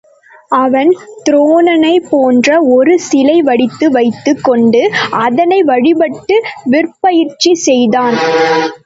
[0.55, 0.91] அவன்
[1.27, 4.81] துரோணனைப் போன்ற ஒரு சிலை வடித்து வைத்துக் கொண்டு
[5.19, 6.37] அதனை வழிபட்டு
[6.69, 8.17] விற்பயிற்சி செய்தான்.